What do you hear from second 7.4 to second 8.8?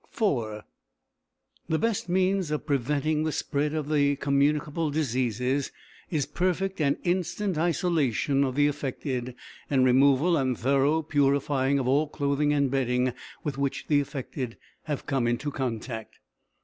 isolation of the